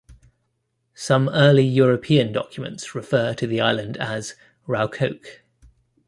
[0.95, 4.33] Some early European documents refer to the island as
[4.67, 5.41] "Raukoke".